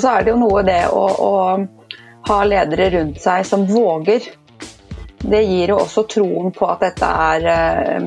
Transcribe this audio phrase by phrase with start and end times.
[0.00, 1.32] Og så er det jo noe det å, å
[2.30, 4.30] ha ledere rundt seg som våger.
[5.20, 8.06] Det gir jo også troen på at dette er, eh,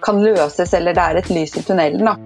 [0.00, 2.08] kan løses, eller det er et lys i tunnelen.
[2.08, 2.16] da.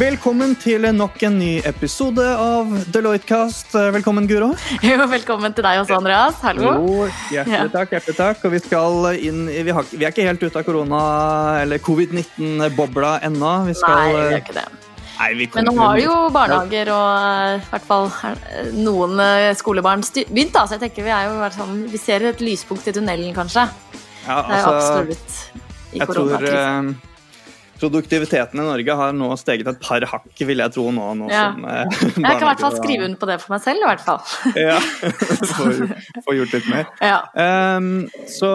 [0.00, 3.76] Velkommen til nok en ny episode av Deloitte-kast.
[3.92, 4.54] Velkommen, Guro.
[4.80, 6.40] Jo, velkommen til deg også, Andreas.
[6.40, 6.72] Hallo.
[6.80, 7.72] Jo, hjertelig Ja.
[7.76, 7.92] takk.
[7.98, 8.44] hjertelig takk.
[8.48, 13.18] Og vi skal inn vi, har, vi er ikke helt ute av korona- eller covid-19-bobla
[13.28, 13.58] ennå.
[13.68, 14.70] Vi skal Nei, vi er ikke det.
[15.20, 20.04] Nei, Men nå har jo barnehager og eh, i hvert fall eh, noen eh, skolebarn
[20.16, 20.64] begynt, da.
[20.64, 23.66] Så jeg tenker vi, er jo, hvert vi ser et lyspunkt i tunnelen, kanskje.
[24.24, 26.94] ja, Det er jo altså, absolutt i koronakrisen.
[27.80, 31.06] Produktiviteten i Norge har nå steget et par hakk, vil jeg tro nå.
[31.18, 31.52] nå Ja.
[31.52, 33.88] som, eh, Jeg kan i hvert fall skrive under på det for meg selv, i
[33.88, 34.20] hvert fall.
[34.60, 34.78] Ja,
[35.56, 35.80] får,
[36.26, 36.90] får gjort litt mer.
[37.00, 37.20] Ja.
[37.76, 38.50] Um, så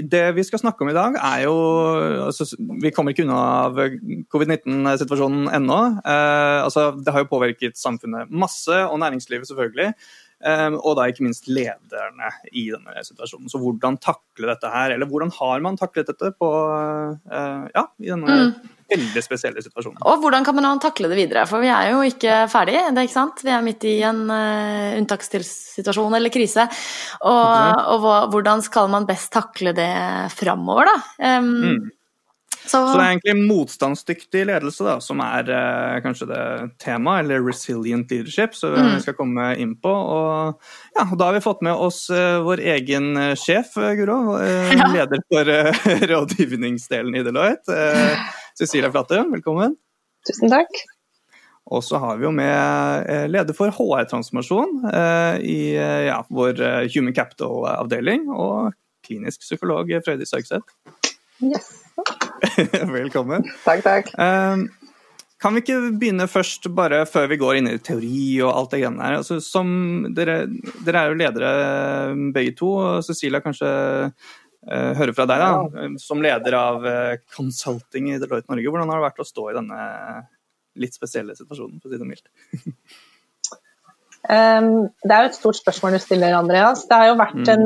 [0.00, 1.56] det vi skal snakke om i dag, er jo
[2.26, 2.48] altså,
[2.80, 3.78] Vi kommer ikke unna av
[4.32, 5.80] covid-19-situasjonen ennå.
[6.00, 9.92] Uh, altså, det har jo påvirket samfunnet masse, og næringslivet selvfølgelig.
[10.40, 13.50] Ehm, og da ikke minst lederne i denne situasjonen.
[13.52, 16.50] Så hvordan takle dette her, eller hvordan har man taklet dette på,
[17.28, 18.38] eh, ja, i denne
[18.90, 20.00] veldig spesielle situasjonen?
[20.08, 21.44] Og hvordan kan man takle det videre?
[21.50, 23.44] For vi er jo ikke ferdig, det er ikke sant?
[23.44, 26.66] Vi er midt i en uh, unntakssituasjon eller krise.
[27.20, 29.92] Og, og hvordan skal man best takle det
[30.34, 30.98] framover, da?
[31.38, 31.90] Um, Mm.
[32.66, 36.42] Så, Så det er egentlig motstandsdyktig ledelse da, som er eh, kanskje det
[36.82, 38.94] temaet, eller resilient leadership, som Mm.
[38.96, 39.88] vi skal komme inn på.
[39.90, 40.60] Og,
[40.96, 44.36] ja, og da har vi fått med oss eh, vår egen eh, sjef, eh, Guro.
[44.38, 44.90] eh, Ja.
[44.92, 45.72] Leder for eh,
[46.12, 47.72] rådgivningsdelen i Deloitte.
[47.74, 48.18] eh,
[48.58, 49.76] Cecilia Flatte, velkommen.
[50.28, 50.68] Tusen takk.
[51.70, 54.80] Og så har vi jo med leder for HR-transformasjon
[55.46, 56.58] i ja, vår
[56.96, 58.72] Human Capital-avdeling, og
[59.06, 60.66] klinisk psykolog Frøydis Høgseth.
[61.40, 61.70] Yes.
[62.98, 63.46] velkommen.
[63.64, 64.12] Takk, takk.
[64.18, 64.68] Um,
[65.40, 68.82] kan vi ikke begynne først, bare før vi går inn i teori og alt det
[68.82, 69.18] greiene her.
[69.22, 69.70] Altså, som
[70.16, 70.42] dere,
[70.84, 71.52] dere er jo ledere
[72.36, 72.72] begge to,
[73.06, 73.70] Cecilia kanskje
[74.10, 75.86] uh, hører fra deg, da.
[76.02, 79.56] Som leder av uh, consulting i Deloitte Norge, hvordan har det vært å stå i
[79.56, 79.80] denne
[80.80, 82.28] litt spesielle situasjonen, for å si det mildt?
[84.20, 86.84] Um, det er jo et stort spørsmål du stiller, Andreas.
[86.88, 87.64] Det har jo vært en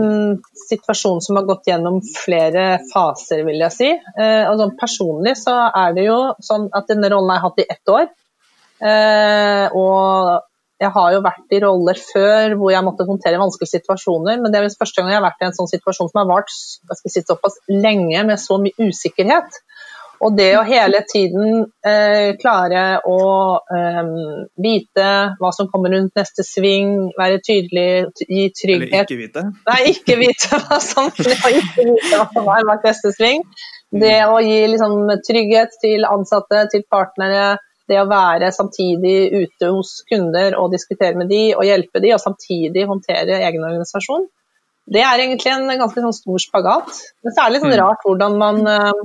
[0.68, 3.90] situasjon som har gått gjennom flere faser, vil jeg si.
[4.14, 7.62] Uh, og sånn personlig så er det jo sånn at denne rollen har jeg hatt
[7.64, 8.10] i ett år.
[8.84, 10.44] Uh, og
[10.82, 14.58] jeg har jo vært i roller før hvor jeg måtte håndtere vanskelige situasjoner, men det
[14.58, 17.22] er vel første gang jeg har vært i en sånn situasjon som har vart si,
[17.22, 19.62] såpass lenge med så mye usikkerhet.
[20.22, 23.18] Og det å hele tiden eh, klare å
[23.76, 24.00] eh,
[24.62, 25.08] vite
[25.40, 27.86] hva som kommer rundt neste sving, være tydelig,
[28.22, 29.44] gi trygghet Eller ikke vite?
[29.68, 33.44] Nei, ikke vite hva som, ikke vite hva som er bak neste sving.
[33.94, 37.56] Det å gi liksom, trygghet til ansatte, til partnere.
[37.84, 42.22] Det å være samtidig ute hos kunder og diskutere med de og hjelpe de, og
[42.22, 44.24] samtidig håndtere egen organisasjon.
[44.84, 46.96] Det er egentlig en ganske sånn, stor spagat.
[47.24, 47.80] Men så er det litt sånn Mm.
[47.80, 49.04] rart hvordan man eh,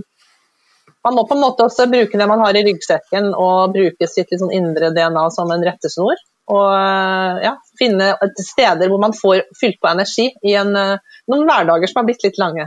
[1.06, 4.34] man må på en måte også bruke det man har i ryggsekken og bruke sitt
[4.36, 6.20] sånn indre DNA som en rettesnor.
[6.50, 11.46] Og eh, ja, finne steder hvor man får fylt på energi i en, eh, noen
[11.48, 12.66] hverdager som har blitt litt lange.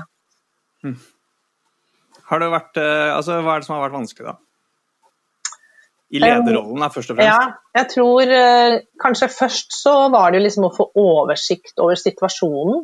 [2.31, 4.39] Har det vært, eh, altså, hva er det som har vært vanskelig, da?
[6.13, 7.29] I lederrollen, da, først og fremst.
[7.31, 8.31] Ja, jeg tror
[9.01, 12.83] kanskje først så var det liksom å få oversikt over situasjonen.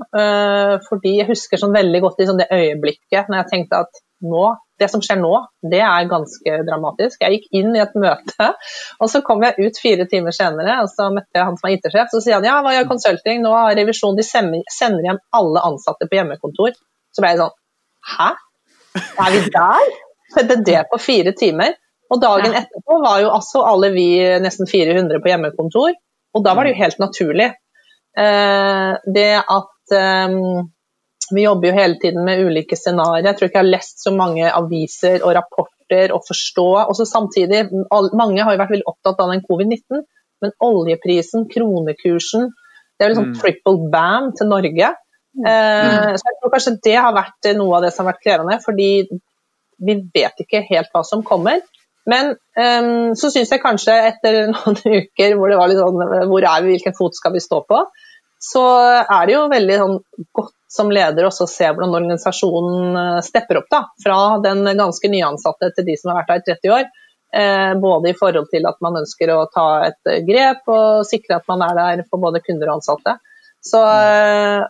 [0.87, 4.45] fordi jeg husker sånn veldig godt sånn det øyeblikket når jeg tenkte at nå,
[4.79, 5.33] det som skjer nå,
[5.71, 7.21] det er ganske dramatisk.
[7.23, 8.51] Jeg gikk inn i et møte,
[9.03, 11.77] og så kom jeg ut fire timer senere, og så møtte jeg han som er
[11.77, 12.11] IT-sjef.
[12.13, 13.43] Så sier han ja, hva gjør consulting?
[13.45, 16.77] Nå har revisjon, de sender hjem alle ansatte på hjemmekontor.
[17.15, 17.57] Så ble jeg sånn
[18.15, 18.31] hæ?
[18.99, 19.95] Er vi der?
[20.33, 21.77] Skjedde det på fire timer?
[22.09, 24.09] Og dagen etterpå var jo altså alle vi
[24.41, 25.97] nesten 400 på hjemmekontor,
[26.37, 27.49] og da var det jo helt naturlig.
[28.19, 30.39] Eh, det at eh,
[31.35, 33.27] vi jobber jo hele tiden med ulike scenarioer.
[33.27, 36.69] Jeg tror ikke jeg har lest så mange aviser og rapporter og forstå.
[36.85, 37.67] Og så samtidig,
[38.17, 40.05] mange har jo vært veldig opptatt av den covid-19,
[40.43, 42.51] men oljeprisen, kronekursen,
[42.99, 43.39] det er jo liksom Mm.
[43.41, 44.93] triple bam til Norge.
[45.39, 48.59] Eh, så jeg tror kanskje det har vært noe av det som har vært krevende,
[48.65, 48.91] fordi
[49.79, 51.61] vi vet ikke helt hva som kommer.
[52.09, 55.99] Men um, så syns jeg kanskje etter noen uker hvor det var litt sånn
[56.31, 57.83] Hvor er vi, hvilken fot skal vi stå på?
[58.39, 58.63] Så
[59.01, 59.99] er det jo veldig sånn,
[60.37, 63.69] godt som leder også å se hvordan organisasjonen eh, stepper opp.
[63.73, 66.91] da, Fra den ganske nyansatte til de som har vært her i 30 år.
[67.39, 71.41] Eh, både i forhold til at man ønsker å ta et eh, grep og sikre
[71.41, 73.19] at man er der for både kunder og ansatte.
[73.65, 74.67] Så eh,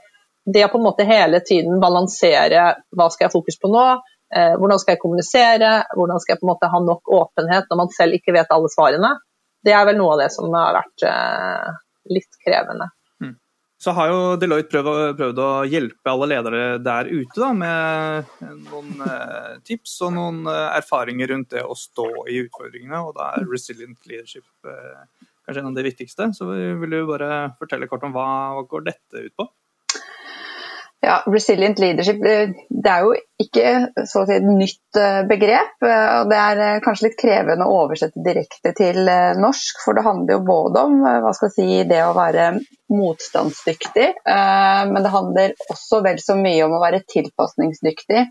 [0.49, 3.89] det å på en måte hele tiden balansere hva skal jeg fokus på nå,
[4.37, 7.79] Eh, hvordan skal jeg kommunisere, hvordan skal jeg på en måte ha nok åpenhet når
[7.81, 9.15] man selv ikke vet alle svarene.
[9.65, 11.71] Det er vel noe av det som har vært eh,
[12.13, 12.91] litt krevende.
[13.79, 18.33] Så har jo Deloitte prøvd, prøvd, å hjelpe alle ledere der ute da, med
[18.65, 22.99] noen eh, tips og noen eh, erfaringer rundt det å stå i utfordringene.
[23.07, 26.27] og Da er resilient leadership eh, kanskje en av de viktigste.
[26.35, 28.27] Så vil du bare fortelle kort om hva,
[28.59, 29.47] hva går dette ut på?
[31.01, 35.77] Ja, Resilient leadership det er jo ikke så å si, et nytt eh, begrep.
[35.87, 38.99] Eh, og Det er eh, kanskje litt krevende å oversette direkte til
[39.39, 39.79] norsk.
[39.85, 42.49] For det handler jo både om hva skal jeg si, det å være
[42.89, 48.23] motstandsdyktig, men det handler også vel så mye om å være tilpasningsdyktig.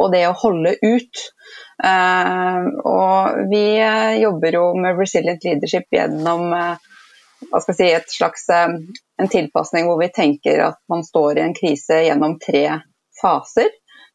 [0.00, 1.24] Og det å holde ut.
[2.88, 3.66] Og vi
[4.22, 6.56] jobber jo med resilient leadership gjennom
[7.50, 11.44] hva skal jeg si, et slags en tilpasning hvor vi tenker at man står i
[11.46, 12.66] en krise gjennom tre
[13.20, 13.72] faser.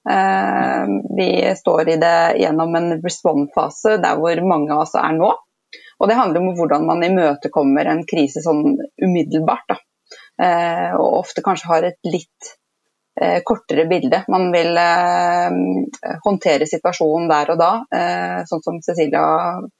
[0.10, 0.86] Eh,
[1.18, 5.32] vi står i det gjennom en respond-fase der hvor mange av oss er nå.
[6.02, 9.70] Og det handler om hvordan man imøtekommer en krise sånn umiddelbart.
[9.70, 9.78] Da.
[10.42, 12.50] Eh, og ofte kanskje har et litt
[13.22, 14.24] eh, kortere bilde.
[14.34, 14.78] Man vil
[16.26, 17.72] håndtere situasjonen der og da,
[18.50, 19.24] sånn som Cecilia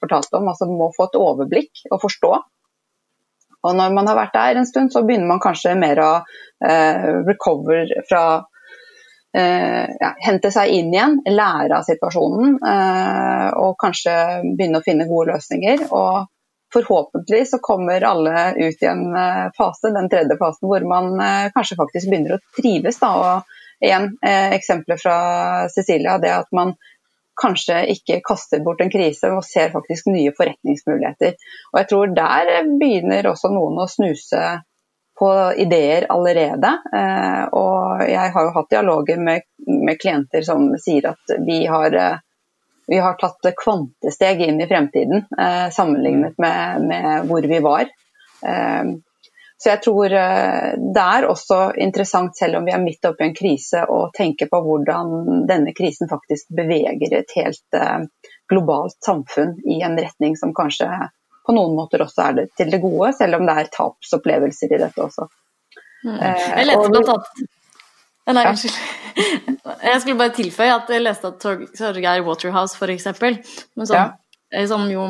[0.00, 0.50] fortalte om.
[0.52, 2.32] Altså må få et overblikk og forstå
[3.62, 7.06] og når man har vært der en stund, så begynner man kanskje mer å eh,
[7.28, 8.24] recover fra
[9.36, 14.16] eh, ja, Hente seg inn igjen, lære av situasjonen eh, og kanskje
[14.50, 15.86] begynne å finne gode løsninger.
[15.94, 16.26] Og
[16.72, 21.50] forhåpentlig så kommer alle ut i en eh, fase, den tredje fasen, hvor man eh,
[21.54, 22.98] kanskje faktisk begynner å trives.
[23.02, 23.12] Da.
[23.20, 25.18] Og igjen, eh, eksempler fra
[25.74, 26.74] Cecilia, det at man
[27.40, 31.38] kanskje ikke kaster bort en krise og ser faktisk nye forretningsmuligheter.
[31.72, 34.42] Og jeg tror der begynner også noen å snuse
[35.18, 36.72] på ideer allerede.
[36.96, 41.94] Eh, og jeg har jo hatt dialoger med, med klienter som sier at vi har,
[41.94, 42.18] eh,
[42.90, 47.90] vi har tatt kvantesteg inn i fremtiden eh, sammenlignet med, med hvor vi var.
[49.62, 53.34] Så jeg tror eh, det er også interessant, selv om vi er midt oppi en
[53.36, 58.00] krise, å tenke på hvordan denne krisen faktisk beveger et helt eh,
[58.50, 60.88] globalt samfunn i en retning som kanskje
[61.46, 64.80] på noen måter også er det til det gode, selv om det er tapsopplevelser i
[64.82, 65.28] dette også.
[66.08, 66.16] Mm.
[66.16, 67.48] Eh, jeg leste blant annet
[68.32, 68.76] Nei, unnskyld.
[69.82, 71.42] Jeg skulle bare tilføye at jeg leste at
[71.76, 74.62] Torgeir Waterhouse f.eks., som, ja.
[74.70, 75.08] som jo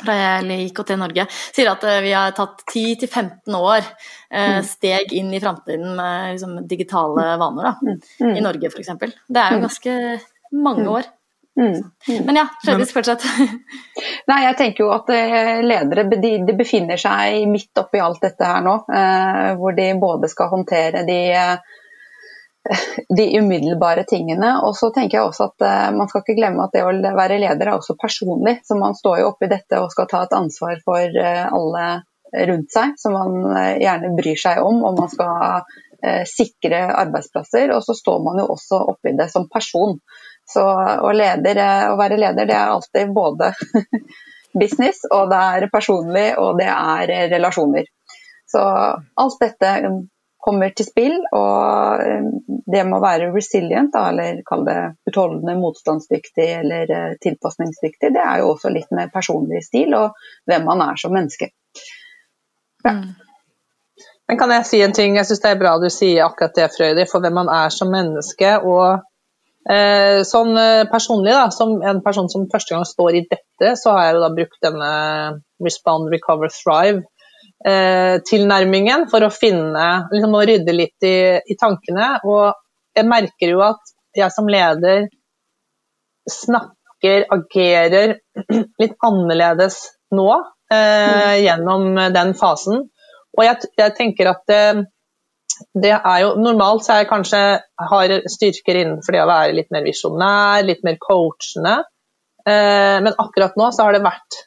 [0.00, 4.66] fra jeg IKT Norge, sier at eh, vi har tatt 10-15 år eh, mm.
[4.66, 8.02] steg inn i framtiden med liksom, digitale vaner da, mm.
[8.20, 8.34] Mm.
[8.36, 8.92] i Norge f.eks.
[9.28, 9.96] Det er jo ganske
[10.56, 11.10] mange år.
[11.60, 13.24] Men ja, Frøydis, fortsett.
[14.30, 18.48] Nei, jeg tenker jo at eh, ledere de, de befinner seg midt oppi alt dette
[18.48, 18.78] her nå.
[19.60, 21.20] hvor de både skal håndtere de
[23.16, 24.52] de umiddelbare tingene.
[24.64, 27.40] Og så tenker jeg også at uh, man skal ikke glemme at det å være
[27.42, 28.60] leder er også personlig.
[28.66, 31.84] Så man står jo oppi dette og skal ta et ansvar for uh, alle
[32.46, 34.82] rundt seg, som man uh, gjerne bryr seg om.
[34.86, 35.78] Og man skal
[36.24, 37.74] sikre arbeidsplasser.
[37.74, 39.98] Og så står man jo også oppi det som person.
[40.48, 41.60] Så å, leder,
[41.92, 43.50] å være leder, det er alltid både
[44.62, 47.84] business, og det er personlig, og det er relasjoner.
[48.48, 48.62] Så
[49.20, 49.74] alt dette
[50.40, 51.16] kommer til spill.
[51.36, 52.28] Og eh,
[52.70, 54.78] det med å være resilient, da, eller kall det
[55.10, 60.16] utholdende, motstandsdyktig eller eh, tilpasningsdyktig, det er jo også litt med personlig stil og
[60.50, 61.52] hvem man er som menneske.
[62.84, 62.96] Ja.
[62.96, 63.10] Mm.
[64.30, 65.16] Men kan jeg si en ting?
[65.18, 67.90] Jeg syns det er bra du sier akkurat det, Frøydi, for hvem man er som
[67.90, 68.52] menneske.
[68.62, 69.00] og
[69.66, 73.96] eh, Sånn eh, personlig, da, som en person som første gang står i dette, så
[73.96, 74.92] har jeg jo da brukt denne
[75.66, 77.02] Respond, Recover, Thrive
[77.60, 82.06] tilnærmingen for å finne liksom å rydde litt i, i, tankene.
[82.24, 82.54] Og
[82.96, 85.08] jeg merker jo at jeg som leder
[86.30, 88.16] snakker, agerer
[88.82, 89.82] litt annerledes
[90.16, 90.30] nå
[90.72, 92.88] eh, gjennom den fasen.
[93.36, 94.64] Og jeg, jeg tenker at det,
[95.74, 97.42] det, er jo Normalt så er jeg kanskje
[97.92, 101.80] har styrker innenfor det å være litt mer visjonær, litt mer coachende.
[102.46, 104.44] Eh, men akkurat nå så har det vært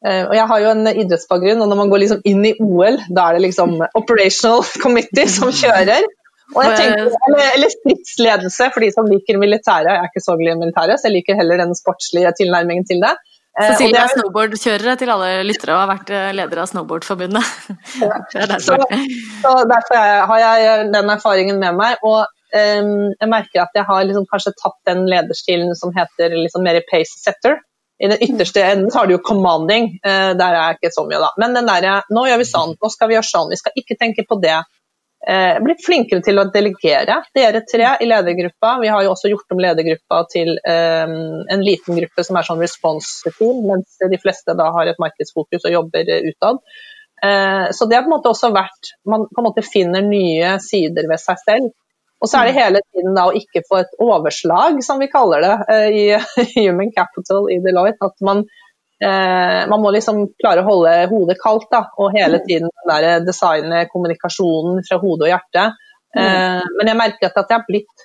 [0.00, 3.26] og Jeg har jo en idrettsbakgrunn, og når man går liksom inn i OL, da
[3.28, 6.06] er det liksom Operational Committee som kjører.
[6.50, 9.90] Tenker, eller, eller stridsledelse for de som liker militæret.
[9.92, 13.04] Jeg er ikke så glad i militæret, så jeg liker heller den sportslige tilnærmingen til
[13.04, 13.12] det.
[13.58, 17.54] Cecilie er snowboardkjørere til alle lyttere og har vært eh, leder av Snowboardforbundet.
[18.00, 18.20] Ja.
[18.52, 18.84] derfor.
[18.86, 19.00] Så,
[19.42, 19.98] så, derfor
[20.30, 21.98] har jeg den erfaringen med meg.
[22.06, 26.64] og um, jeg merker at jeg har liksom kanskje tatt den lederstilen som heter liksom
[26.66, 27.58] mer pace setter.
[28.00, 31.20] I den ytterste enden så har du jo commanding, eh, der er ikke så mye
[31.20, 31.30] da.
[31.40, 33.98] Men den der, nå gjør vi sånn, nå skal vi gjøre sånn, vi skal ikke
[34.00, 34.60] tenke på det.
[35.28, 37.18] eh, blitt flinkere til å delegere.
[37.36, 38.78] Dere tre i ledergruppa.
[38.80, 41.12] Vi har jo også gjort om ledergruppa til eh,
[41.52, 45.66] en liten gruppe som er sånn response team, mens de fleste da har et markedsfokus
[45.68, 46.62] og jobber utad.
[47.20, 50.54] Eh, så det har på en måte også vært Man på en måte finner nye
[50.64, 51.74] sider ved seg selv.
[52.20, 55.44] Og så er det hele tiden da å ikke få et overslag, som vi kaller
[55.44, 56.04] det eh, i
[56.56, 58.10] Human Capital i Deloitte.
[58.10, 58.44] At man
[59.00, 62.42] Eh, man må liksom klare å holde hodet kaldt da, og hele mm.
[62.44, 65.70] tiden der designe kommunikasjonen fra hode og hjerte.
[66.12, 66.20] Mm.
[66.20, 68.04] Eh, men jeg merker at jeg har blitt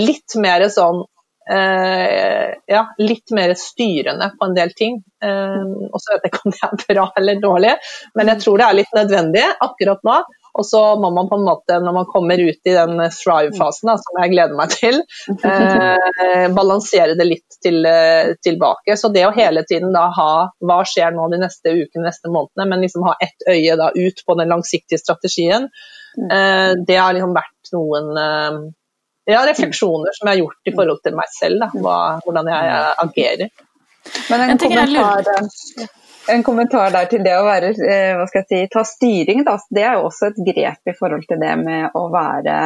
[0.00, 1.02] litt mer sånn
[1.50, 5.00] eh, ja, litt mer styrende på en del ting.
[5.20, 7.76] Eh, og så vet jeg ikke om det er bra eller dårlig,
[8.16, 10.20] men jeg tror det er litt nødvendig akkurat nå.
[10.58, 14.18] Og så må man på en måte, når man kommer ut i den thrive-fasen, som
[14.22, 15.00] jeg gleder meg til,
[15.50, 18.96] eh, balansere det litt til, eh, tilbake.
[18.98, 20.32] Så det å hele tiden da ha
[20.66, 24.26] hva skjer nå de neste ukene, neste månedene, men liksom ha ett øye da ut
[24.26, 25.70] på den langsiktige strategien,
[26.30, 28.60] eh, det har liksom vært noen eh,
[29.30, 32.78] ja, refleksjoner som jeg har gjort i forhold til meg selv, da, hva, hvordan jeg
[33.06, 33.66] agerer.
[34.30, 35.26] Men en kommentar,
[36.28, 39.44] en kommentar der til det å være, eh, hva skal jeg si, ta styring.
[39.46, 39.56] Da.
[39.70, 42.56] Det er jo også et grep i forhold til det med å være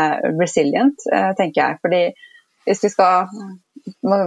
[0.40, 1.78] resilient, eh, tenker jeg.
[1.82, 2.02] Fordi
[2.66, 3.30] hvis, vi skal,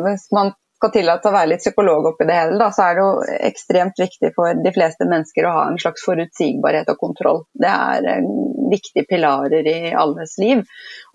[0.05, 3.05] hvis man skal tillate å være litt psykolog oppi det hele, da, så er det
[3.05, 7.43] jo ekstremt viktig for de fleste mennesker å ha en slags forutsigbarhet og kontroll.
[7.53, 8.29] Det er eh,
[8.71, 10.63] viktige pilarer i alles liv.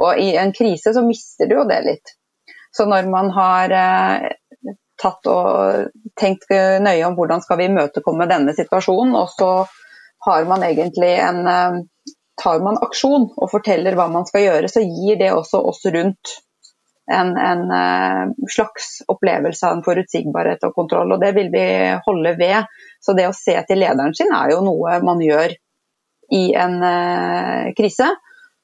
[0.03, 2.17] Og i en krise så mister du jo det litt.
[2.73, 3.73] Så når man har
[5.03, 9.17] tatt og tenkt nøye om hvordan skal vi imøtekomme denne situasjonen.
[9.19, 9.51] Og så
[10.27, 11.83] har man egentlig en eh,
[12.43, 16.31] Tar man aksjon og forteller hva man skal gjøre, så gir det også oss rundt
[17.13, 21.13] en, en eh, slags opplevelse av en forutsigbarhet og kontroll.
[21.13, 21.67] Og det vil vi
[22.07, 22.73] holde ved.
[23.05, 25.55] Så det å se til lederen sin er jo noe man gjør
[26.33, 28.09] i en uh, krise.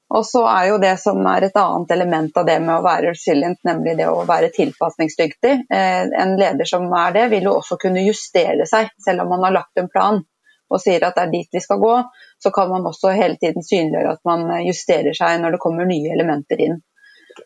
[0.09, 3.13] Og så er jo det som er et annet element av det med å være
[3.13, 5.53] resilient, nemlig det å være tilpasningsdyktig.
[5.69, 9.45] Eh, en leder som er det, vil jo også kunne justere seg, selv om man
[9.45, 10.23] har lagt en plan
[10.69, 11.95] og sier at det er dit vi skal gå.
[12.41, 16.13] Så kan man også hele tiden synliggjøre at man justerer seg når det kommer nye
[16.13, 16.81] elementer inn.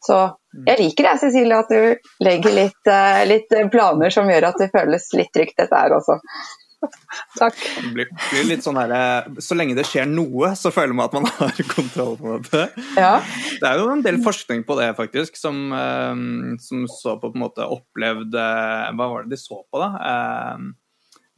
[0.03, 0.17] Så
[0.67, 4.71] jeg liker det, Cecilie, at du legger litt, eh, litt planer som gjør at det
[4.73, 6.19] føles litt trygt, dette her også.
[7.41, 7.57] Takk.
[7.57, 11.17] Det blir, blir, litt sånn her, Så lenge det skjer noe, så føler man at
[11.17, 12.67] man har kontroll på det.
[12.99, 13.17] Ja.
[13.61, 16.23] Det er jo en del forskning på det, faktisk, som, eh,
[16.63, 19.91] som så på, på en måte opplevd Hva var det de så på, da?
[20.13, 20.71] Eh,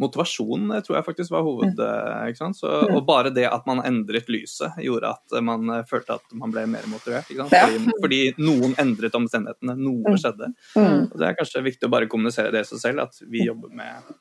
[0.02, 1.78] motivasjon tror jeg faktisk var hoved...
[1.78, 2.54] Mm.
[2.56, 6.64] Så, og bare det at man endret lyset, gjorde at man følte at man ble
[6.70, 7.30] mer motivert.
[7.30, 10.18] Fordi, fordi noen endret omstendighetene, noe mm.
[10.20, 10.50] skjedde.
[10.74, 11.00] Mm.
[11.12, 14.14] Og Det er kanskje viktig å bare kommunisere det seg selv, at vi jobber med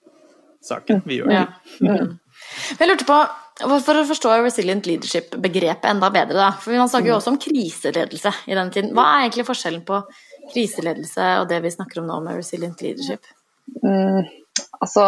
[0.68, 1.02] saken.
[1.06, 1.40] Vi gjør det.
[1.40, 1.48] Ja.
[1.86, 2.20] Mm.
[2.80, 3.22] Jeg lurte på,
[3.70, 6.52] For å forstå resilient leadership-begrepet enda bedre, da.
[6.60, 8.94] For man snakker jo også om kriseledelse i denne tiden.
[8.98, 10.00] Hva er egentlig forskjellen på
[10.52, 13.30] kriseledelse og det vi snakker om nå med resilient leadership?
[13.84, 14.26] Mm,
[14.84, 15.06] altså,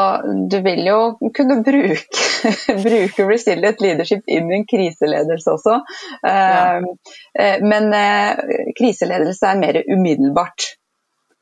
[0.52, 1.00] du vil jo
[1.36, 2.30] kunne bruke,
[2.86, 5.82] bruke resilient leadership inn i en kriseledelse også.
[6.22, 6.80] Ja.
[6.80, 8.46] Uh, men uh,
[8.78, 10.76] kriseledelse er mer umiddelbart.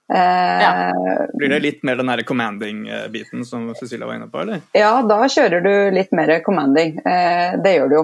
[0.08, 0.90] Ja.
[0.90, 4.62] Eh, Blir det litt mer den commanding-biten som Cecilia var inne på, eller?
[4.72, 6.98] Ja, da kjører du litt mer commanding.
[7.00, 8.04] Eh, det gjør du jo.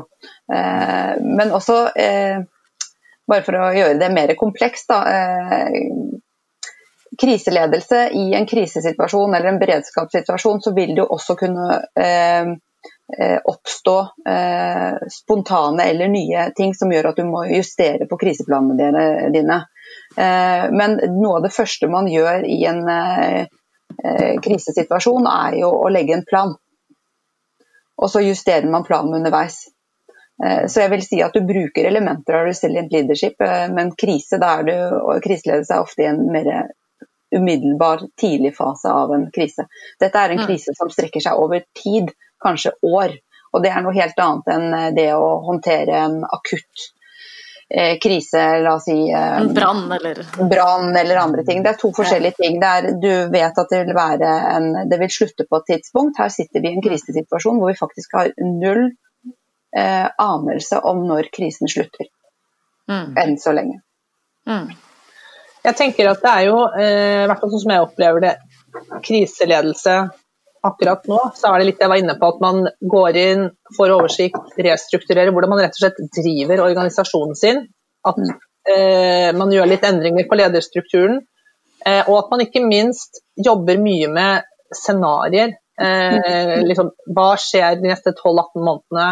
[0.53, 1.81] Eh, men også,
[3.29, 5.03] bare for å gjøre det mer komplekst, da.
[7.19, 11.81] Kriseledelse i en krisesituasjon eller en beredskapssituasjon, så vil det jo også kunne
[13.49, 13.95] oppstå
[15.11, 19.57] spontane eller nye ting som gjør at du må justere på kriseplanene dine.
[20.17, 23.45] Eh, men noe av det første man gjør i en eh,
[24.03, 26.55] eh, krisesituasjon, er jo å legge en plan.
[27.99, 29.65] Og så justerer man planen underveis.
[30.39, 33.41] Så jeg vil si at du bruker elementer av resilient leadership,
[33.75, 36.47] men krise, da er du, og kriseledelse er ofte i en mer
[37.35, 39.65] umiddelbar tidlig fase av en krise.
[39.99, 40.45] Dette er en mm.
[40.47, 43.17] krise som strekker seg over tid, kanskje år.
[43.51, 46.87] Og det er noe helt annet enn det å håndtere en akutt
[48.01, 51.61] krise, la oss si eh, Brann eller Brann eller andre ting.
[51.63, 52.57] Det er to forskjellige ting.
[52.65, 56.17] Er, du vet at det vil, en, det vil slutte på et tidspunkt.
[56.17, 58.87] Her sitter vi i en krisesituasjon hvor vi faktisk har null
[59.77, 62.09] eh, anelse om når krisen slutter.
[62.89, 63.13] Mm.
[63.21, 63.81] Enn så lenge.
[64.49, 64.71] Mm.
[65.63, 68.35] Jeg tenker at det er jo, eh, hvert fall sånn som jeg opplever det,
[69.05, 69.95] kriseledelse
[70.65, 72.61] akkurat nå, så er det litt jeg var inne på, at man
[72.93, 73.47] går inn,
[73.77, 77.63] får oversikt, restrukturerer, hvordan man rett og slett driver organisasjonen sin.
[78.07, 81.21] At eh, man gjør litt endringer på lederstrukturen.
[81.85, 85.55] Eh, og at man ikke minst jobber mye med scenarioer.
[85.79, 89.09] Eh, liksom, hva skjer de neste 12-18 månedene?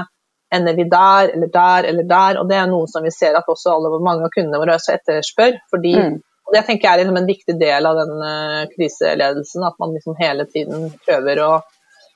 [0.54, 2.40] ender vi der eller der eller der.
[2.40, 5.60] Og det er noe som vi ser at også alle, mange av kundene våre etterspør.
[5.72, 6.18] fordi mm.
[6.48, 9.96] Og Det tenker jeg er liksom en viktig del av den uh, kriseledelsen, at man
[9.96, 11.50] liksom hele tiden prøver å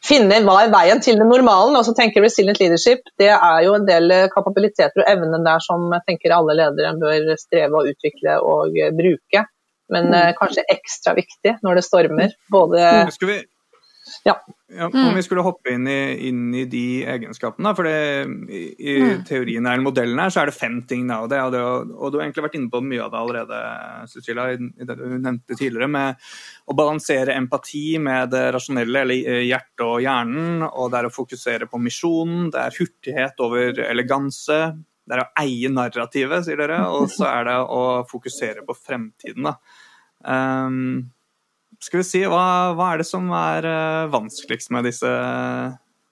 [0.02, 1.76] finne hva er veien til det normalen.
[1.78, 5.84] Og så tenker Resilient leadership, det er jo en del kapabiliteter og evner der som
[5.92, 9.46] jeg tenker alle ledere bør streve å utvikle og uh, bruke.
[9.92, 12.38] Men uh, kanskje ekstra viktig når det stormer.
[12.56, 12.88] Både
[13.28, 13.42] vi
[14.24, 14.38] ja.
[14.78, 14.88] Ja.
[14.88, 15.16] Om mm.
[15.16, 17.96] vi skulle hoppe inn i, inn i de egenskapene, for det,
[18.52, 19.24] i, i mm.
[19.28, 21.04] teorien eller modellen her, så er det fem ting.
[21.10, 21.62] Da, og, det, og, det,
[21.98, 23.62] og, du har egentlig vært inne på mye av det allerede,
[24.12, 26.32] Cecilia, i, i det du nevnte tidligere, med
[26.72, 30.66] å balansere empati med det rasjonelle, eller eh, hjertet og hjernen.
[30.72, 34.62] Og det er å fokusere på misjonen, det er hurtighet over eleganse.
[35.02, 39.50] Det er å eie narrativet, sier dere, og så er det å fokusere på fremtiden.
[39.50, 39.58] da.
[40.22, 41.10] Um,
[41.82, 42.44] skal vi si, hva,
[42.78, 45.10] hva er det som er uh, vanskeligst med disse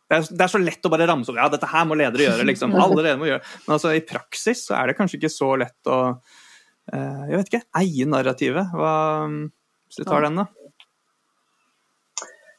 [0.10, 2.26] det er, det er, så lett å bare ramse opp ja, dette her må ledere
[2.26, 2.46] gjøre.
[2.50, 3.44] liksom, alle ledere må gjøre.
[3.68, 7.52] Men altså, i praksis så er det kanskje ikke så lett å uh, jeg vet
[7.52, 8.74] ikke, eie narrativet.
[8.74, 8.96] Hva,
[9.30, 10.48] hvis du tar den, da?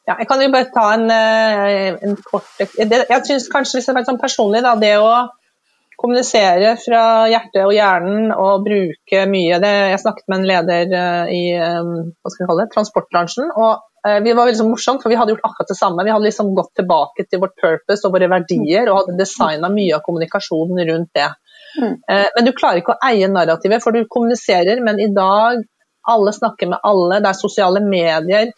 [0.09, 4.19] Ja, jeg kan jo bare ta en, eh, en kort Jeg syns kanskje, er sånn
[4.19, 5.11] personlig, da, det å
[6.01, 11.33] kommunisere fra hjertet og hjernen og bruke mye det, Jeg snakket med en leder eh,
[11.37, 13.51] i eh, hva skal kalle det, transportbransjen.
[13.53, 16.07] og eh, vi var veldig morsomt, for vi hadde gjort akkurat det samme.
[16.07, 19.99] Vi hadde liksom gått tilbake til vårt purpose og våre verdier og hadde designa mye
[19.99, 21.29] av kommunikasjonen rundt det.
[21.79, 21.93] Mm.
[22.35, 25.61] Men du klarer ikke å eie narrativet, for du kommuniserer, men i dag
[26.11, 28.51] alle snakker med alle, det er sosiale medier,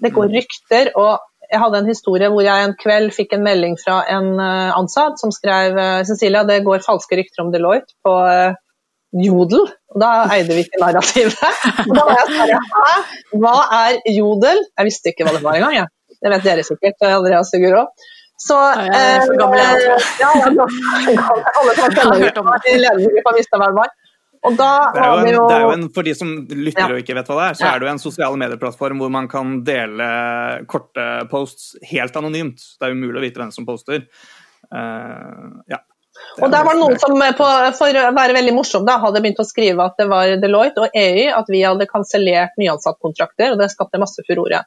[0.00, 0.90] det går rykter.
[1.00, 4.76] og jeg hadde en historie hvor jeg en kveld fikk en melding fra en eh,
[4.76, 8.58] ansatt som skrev eh, Cecilia, det går falske rykter om Deloitte på eh,
[9.24, 9.64] Jodel.
[9.90, 11.34] Og da eide vi ikke narrativet.
[11.88, 14.62] Og da var jeg sånn Hva er Jodel?
[14.62, 15.90] Jeg visste ikke hva det var engang, jeg.
[16.20, 17.84] Det vet dere sikkert, Andreas og Guro.
[18.40, 19.96] Så ja, gammel, jeg.
[20.20, 20.48] Ja, ja,
[21.60, 23.90] alle som har hørt om det.
[24.40, 25.20] Visste hva det var.
[25.20, 25.44] Det er, jo...
[25.48, 26.88] det, er jo en, For de som lytter ja.
[26.94, 27.74] og ikke vet hva det er, så ja.
[27.74, 30.08] er det jo en sosiale medieplattform hvor man kan dele
[30.70, 32.64] korte posts helt anonymt.
[32.80, 34.06] Det er umulig å vite hvem som poster.
[34.72, 35.82] Uh, ja.
[36.40, 39.40] Og der var det noen som på, for å være veldig morsom da, hadde begynt
[39.42, 43.70] å skrive at det var Deloitte og EU at vi hadde kansellert nyansattkontrakter, og det
[43.72, 44.62] skapte masse furore.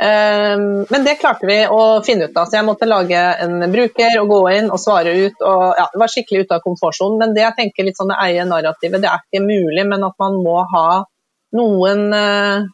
[0.00, 4.16] Ehm, men det klarte vi å finne ut av, så jeg måtte lage en bruker
[4.22, 5.38] og gå inn og svare ut.
[5.44, 7.18] og ja, Det var skikkelig ute av komfortsonen.
[7.20, 10.16] Men det jeg tenker litt sånn det eier narrativet, det er ikke mulig, men at
[10.22, 10.86] man må ha
[11.58, 12.68] noen eh,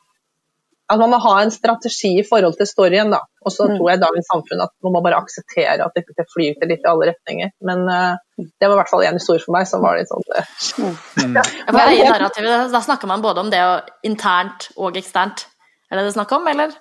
[0.86, 3.10] at man må ha en strategi i forhold til storyen.
[3.10, 3.24] da.
[3.42, 3.74] Og så mm.
[3.74, 7.10] tror jeg dagens samfunn at man må bare akseptere at det, flyter litt i alle
[7.10, 7.50] retninger.
[7.66, 10.22] Men uh, det var i hvert fall en historie for meg som var litt sånn
[10.30, 10.94] uh,
[11.26, 11.34] mm.
[11.34, 12.30] ja,
[12.70, 13.62] Da snakker man både om det
[14.06, 15.48] internt og eksternt.
[15.90, 16.74] Er det det snakk om, eller?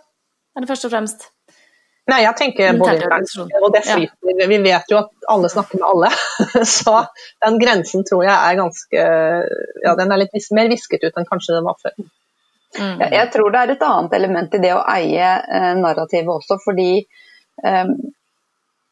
[0.56, 1.30] Er det først og fremst?
[2.06, 3.08] Nei, jeg tenker både
[3.64, 4.14] og det flyter.
[4.30, 4.48] Ja.
[4.50, 6.12] Vi vet jo at alle snakker med alle.
[6.78, 7.00] Så
[7.42, 9.08] den grensen tror jeg er ganske
[9.82, 11.96] Ja, den er litt mer visket ut enn kanskje den var før.
[12.76, 13.02] Mm.
[13.08, 16.90] Jeg tror det er et annet element i det å eie eh, narrativet også, fordi
[17.00, 17.92] eh,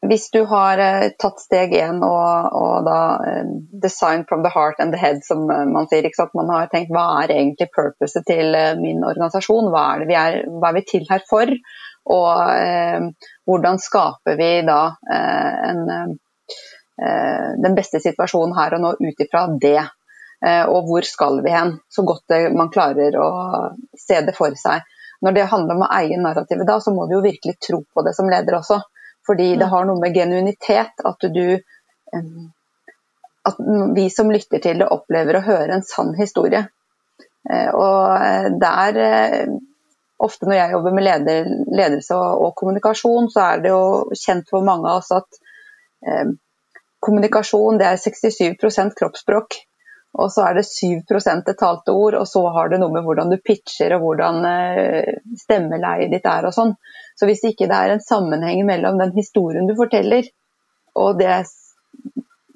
[0.08, 3.46] hvis du har eh, tatt steg én og, og, da eh,
[3.82, 6.04] design from the heart and the head, som eh, man sier.
[6.04, 6.36] ikke sant?
[6.36, 9.72] Man har tenkt hva er egentlig purposet til min organisasjon?
[9.72, 11.52] Hva er, vi, er, hva er vi til her for?
[12.12, 13.00] Og eh,
[13.48, 16.16] hvordan skaper vi da eh, en,
[17.00, 19.82] eh, den beste situasjonen her og nå ut ifra det?
[20.44, 21.70] og hvor skal vi hen?
[21.88, 23.28] Så godt man klarer å
[23.96, 24.82] se det for seg.
[25.24, 28.04] Når det handler om å eie narrativet da, så må du jo virkelig tro på
[28.04, 28.76] det som leder også.
[29.26, 31.46] Fordi det har noe med genuinitet at du
[33.44, 33.58] At
[33.96, 36.62] vi som lytter til det, opplever å høre en sann historie.
[37.50, 39.54] Eh, og eh, der eh,
[40.24, 44.46] Ofte når jeg jobber med leder, ledelse og, og, kommunikasjon, så er det jo kjent
[44.48, 45.40] for mange av oss at
[46.06, 46.30] eh,
[47.04, 49.58] kommunikasjon det er 67% kroppsspråk.
[50.14, 51.02] Og så er det 7
[51.44, 55.16] det talte ord, og så har det noe med hvordan du pitcher og hvordan eh,
[55.42, 56.76] stemmeleiet ditt er og sånn.
[57.14, 60.26] Så hvis ikke det er en sammenheng mellom den historien du forteller
[60.98, 61.44] og, det,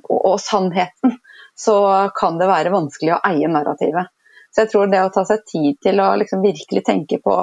[0.08, 1.16] og, og sannheten,
[1.58, 1.78] så
[2.14, 4.10] kan det være vanskelig å eie narrativet.
[4.50, 7.34] Så jeg tror det å ta seg tid til å liksom virkelig tenke på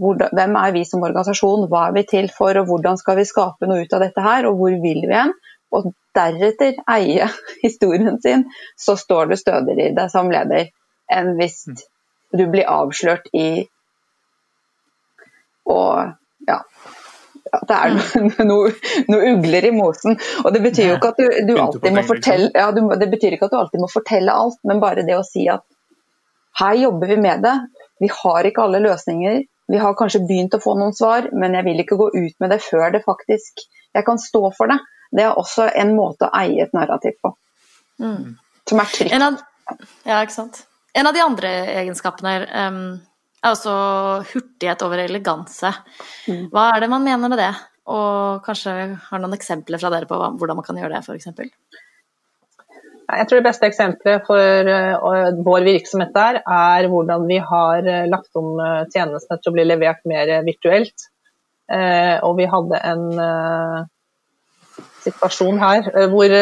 [0.00, 3.26] hvor, hvem er vi som organisasjon, hva er vi til for, og hvordan skal vi
[3.26, 5.34] skape noe ut av dette her, og hvor vil vi hen?
[5.70, 7.28] og deretter eie
[7.64, 10.70] historien sin, så står du stødigere i det som leder
[11.10, 11.76] enn hvis mm.
[12.38, 13.66] du blir avslørt i
[15.70, 16.60] og ja,
[17.50, 18.72] at det er noen noe,
[19.10, 20.18] noe, ugler i mosen.
[20.44, 23.36] Og det betyr jo ikke at du, du alltid må fortelle ja, du, det betyr
[23.36, 25.66] ikke at du alltid må fortelle alt, men bare det å si at
[26.60, 27.56] her jobber vi med det.
[28.02, 29.42] Vi har ikke alle løsninger.
[29.70, 32.50] Vi har kanskje begynt å få noen svar, men jeg vil ikke gå ut med
[32.50, 33.62] det før det faktisk
[33.94, 34.80] jeg kan stå for det.
[35.14, 37.32] Det er også en måte å eie et narrativ på.
[38.02, 38.34] Mm.
[38.70, 39.14] Som er trygt.
[39.26, 39.38] Av,
[40.06, 40.64] ja, ikke sant.
[40.94, 41.50] En av de andre
[41.82, 42.82] egenskapene um,
[43.48, 43.74] også
[44.32, 45.72] hurtighet over eleganse.
[46.28, 46.48] Mm.
[46.52, 47.52] Hva er det man mener med det?
[47.90, 48.74] Og kanskje
[49.08, 51.30] har noen eksempler fra dere på hvordan man kan gjøre det, f.eks.?
[53.10, 58.04] Jeg tror det beste eksempelet for uh, vår virksomhet der, er hvordan vi har uh,
[58.12, 58.52] lagt om
[58.92, 61.08] tjenestene til å bli levert mer virtuelt.
[61.70, 63.04] og vi hadde en
[65.04, 66.32] situasjon her hvor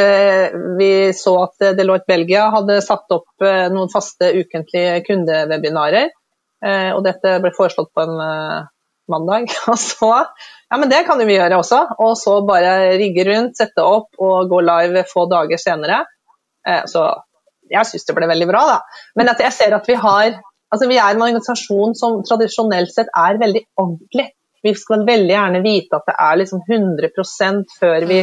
[0.79, 6.09] vi så at Deloitte Belgia hadde satt opp noen faste ukentlige kundewebinarer.
[6.59, 8.17] Og dette ble foreslått på en
[9.09, 9.49] mandag.
[9.73, 10.13] Og så
[10.71, 11.81] Ja, men det kan vi gjøre også.
[12.05, 16.03] Og så bare rigge rundt, sette opp og gå live få dager senere.
[16.69, 17.07] Eh, så
[17.73, 19.05] jeg syns det ble veldig bra, da.
[19.17, 23.39] Men jeg ser at vi har Altså, vi er en organisasjon som tradisjonelt sett er
[23.41, 24.27] veldig ordentlig.
[24.61, 28.19] Vi skal veldig gjerne vite at det er liksom 100% før vi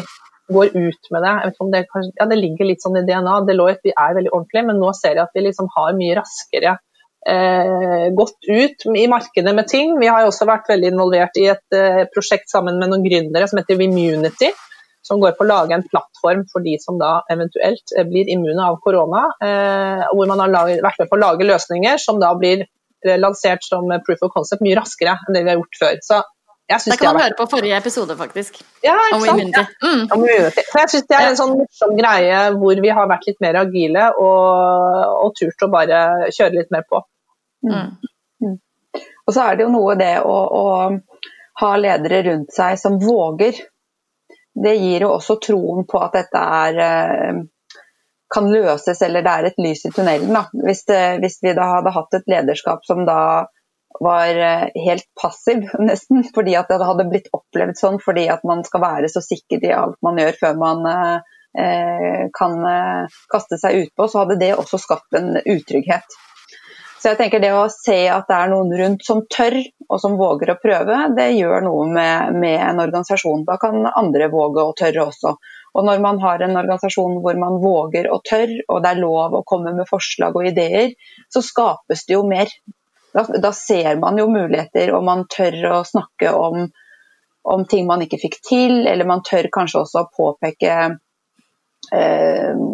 [0.54, 1.34] går ut med det.
[1.74, 3.40] det, kanskje, ja, det ligger litt sånn i DNA.
[3.48, 6.76] Deloitte vi er veldig ordentlige, men nå ser jeg at vi liksom har mye raskere
[7.30, 9.98] eh, gått ut i markedet med ting.
[10.02, 13.62] Vi har også vært veldig involvert i et eh, prosjekt sammen med noen gründere som
[13.62, 14.54] heter Immunity
[15.06, 18.62] som går på å lage en plattform for de som da eventuelt eh, blir immune
[18.66, 19.28] av korona.
[19.44, 23.18] Eh, hvor man har laget, vært med på å lage løsninger som da blir eh,
[23.22, 26.00] lansert som proof of concept mye raskere enn det vi har gjort før.
[26.06, 26.24] Så
[26.66, 28.56] det kan man høre på forrige episode, faktisk.
[28.82, 29.76] Ja, ikke sant?
[29.86, 30.08] Mm.
[30.10, 33.60] Så jeg syns det er en sånn morsom greie hvor vi har vært litt mer
[33.62, 36.00] agile og, og turt å bare
[36.34, 37.04] kjøre litt mer på.
[37.66, 37.94] Mm.
[38.46, 38.58] Mm.
[39.26, 40.66] Og så er det jo noe det å, å
[41.62, 43.64] ha ledere rundt seg som våger
[44.64, 47.42] det gir jo også troen på at dette er, eh,
[48.36, 50.38] kan løses, eller det er et lys i tunnelen.
[50.64, 53.20] Hvis, det, hvis, vi da hadde hatt et lederskap som da
[54.00, 58.64] var eh, helt passiv, nesten, fordi at det hadde blitt opplevd sånn fordi at man
[58.68, 61.18] skal være så sikker i alt man gjør før man eh,
[62.36, 66.18] kan eh, kaste seg utpå, så hadde det også skapt en utrygghet.
[67.06, 69.60] Så jeg tenker Det å se at det er noen rundt som tør
[69.94, 73.44] og som våger å prøve, det gjør noe med, med en organisasjon.
[73.46, 75.36] Da kan andre våge og tørre også.
[75.78, 79.38] Og Når man har en organisasjon hvor man våger og tør, og det er lov
[79.38, 80.96] å komme med forslag og ideer,
[81.30, 82.50] så skapes det jo mer.
[83.14, 86.66] Da, da ser man jo muligheter, og man tør å snakke om,
[87.54, 90.74] om ting man ikke fikk til, eller man tør kanskje også å påpeke
[91.94, 92.66] eh,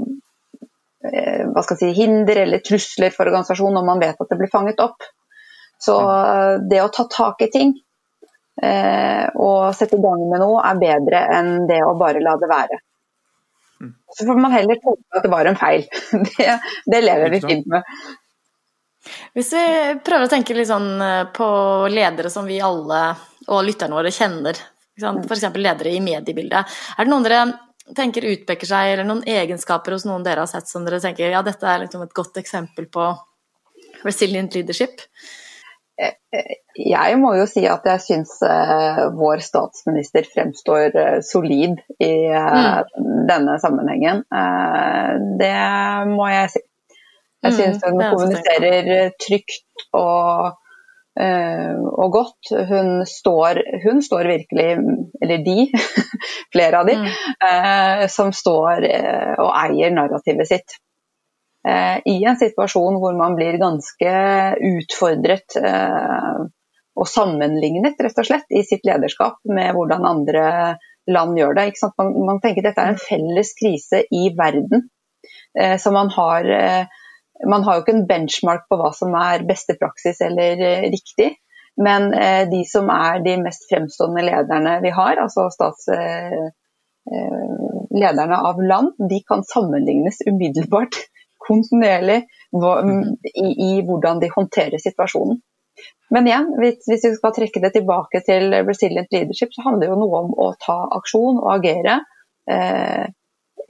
[1.02, 4.52] hva skal jeg si, hinder eller trusler for organisasjonen når man vet at det blir
[4.52, 5.08] fanget opp.
[5.82, 7.74] Så eh, det å ta tak i ting
[8.62, 12.50] eh, og sette i gang med noe er bedre enn det å bare la det
[12.52, 12.80] være.
[13.82, 13.94] Mm.
[14.14, 15.88] Så får man heller tolke at det var en feil.
[16.38, 17.96] Det, det lever vi fint med.
[19.34, 19.66] Hvis vi
[20.06, 20.92] prøver å tenke litt sånn
[21.34, 21.48] på
[21.90, 23.00] ledere som vi alle
[23.50, 24.60] og lytterne våre kjenner,
[25.02, 25.48] f.eks.
[25.58, 26.76] ledere i mediebildet.
[26.94, 27.40] Er det noen dere
[27.98, 31.44] tenker utpeker seg, eller noen egenskaper hos noen dere har sett som dere tenker ja,
[31.46, 33.12] dette er liksom et godt eksempel på
[34.06, 35.04] resilient leadership?
[36.02, 42.14] Eh, eh, jeg må jo si at jeg syns uh, vår statsminister fremstår solid i
[42.32, 43.28] mm.
[43.30, 44.24] denne sammenhengen.
[45.42, 45.54] det
[46.10, 46.64] må jeg si.
[47.42, 50.61] Jeg syns mm, hun kommuniserer trygt og Eh,
[51.20, 52.52] og godt.
[52.70, 54.70] Hun står, hun står, virkelig,
[55.22, 55.68] eller de,
[56.54, 57.10] flere av de, mm.
[57.48, 60.80] Eh, som står eh, og eier narrativet sitt.
[61.62, 64.12] I en situasjon hvor man blir ganske
[64.66, 70.46] utfordret og sammenlignet, rett og slett, i sitt lederskap med hvordan andre
[71.06, 71.68] land gjør det.
[72.02, 74.88] Man, man, tenker dette er en felles krise i verden.
[75.54, 76.50] Så man har
[77.48, 81.34] man har jo ikke en benchmark på hva som er beste praksis eller eh, riktig.
[81.82, 86.58] Men eh, de som er de mest fremstående lederne vi har, altså statslederne
[87.92, 91.00] lederne av land, de kan sammenlignes umiddelbart,
[91.48, 92.20] kontinuerlig,
[92.54, 95.40] i, hvordan de håndterer situasjonen.
[96.14, 99.98] Men igjen, hvis, vi skal trekke det tilbake til resilient leadership, så handler det jo
[100.04, 101.98] noe om å ta aksjon og agere.
[102.52, 103.10] Eh,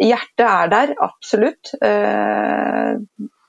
[0.02, 1.72] hjertet er der, absolutt.
[1.80, 3.41] Eh, Eh,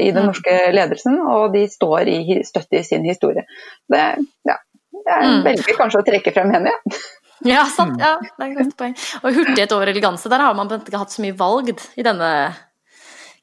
[0.00, 3.46] i den norske ledelsen, og de står i støtte i sin historie.
[3.92, 4.02] Det,
[4.48, 4.56] ja,
[4.96, 5.44] jeg mm.
[5.46, 6.98] velger kanskje å trekke frem henne, ja.
[7.44, 8.00] Ja, sant.
[8.00, 8.94] Ja, det er et godt poeng.
[9.20, 12.30] Og hurtighet over eleganse, der har man ikke hatt så mye valg i denne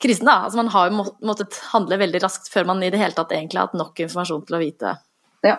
[0.01, 0.25] krisen.
[0.25, 0.39] da.
[0.47, 3.61] Altså Man har jo måttet handle veldig raskt før man i det hele tatt egentlig
[3.61, 4.95] har hatt nok informasjon til å vite
[5.45, 5.57] ja.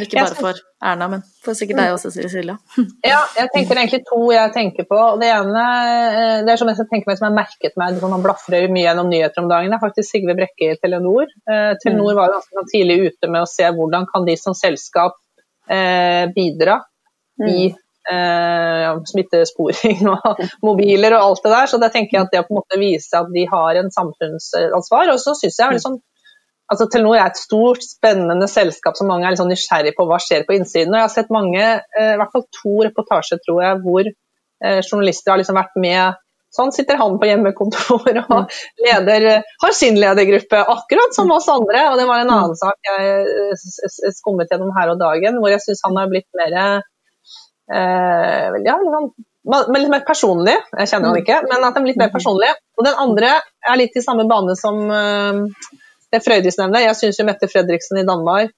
[0.00, 2.56] Ikke bare for Erna, men for sikkert deg også, Silja.
[3.12, 5.00] Ja, jeg tenker egentlig to jeg tenker på.
[5.20, 8.24] Det ene eh, det er som jeg tenker meg som har merket meg, liksom, man
[8.24, 11.28] blafrer mye gjennom nyheter om dagen, det er faktisk Sigve Brekke i Telenor.
[11.28, 12.18] Eh, Telenor mm.
[12.20, 15.18] var ganske sånn tidlig ute med å se hvordan kan de som selskap
[15.70, 16.80] eh, bidra
[17.42, 17.48] mm.
[17.50, 17.58] i
[18.10, 21.70] eh, ja, smittesporing og mobiler og alt det der.
[21.70, 23.92] Så det tenker jeg at det å på en måte vise at de har en
[23.94, 25.12] samfunnsansvar.
[25.14, 26.00] Og så syns jeg er litt sånn
[26.72, 30.18] altså Telenor er et stort, spennende selskap som mange er litt sånn nysgjerrig på hva
[30.22, 30.92] skjer på innsiden.
[30.92, 34.80] Og jeg har sett mange, eh, i hvert fall to reportasjer tror jeg, hvor eh,
[34.80, 36.20] journalister har liksom vært med
[36.52, 38.56] Sånn sitter han på hjemmekontor og mm.
[38.84, 39.24] leder,
[39.62, 41.86] har sin ledergruppe, akkurat som oss andre.
[41.88, 42.34] Og det var en mm.
[42.34, 46.58] annen sak jeg skummet gjennom her og dagen, hvor jeg syns han har blitt mer
[47.72, 48.76] eh, ja,
[49.48, 50.58] litt mer personlig.
[50.76, 51.22] Jeg kjenner han mm.
[51.24, 52.52] ikke, men at han er litt mer personlig.
[52.76, 55.40] Og den andre er litt i samme bane som eh,
[56.12, 56.86] det Frøydis nevner.
[56.86, 58.52] Jeg syns jo Mette Fredriksen i Danmark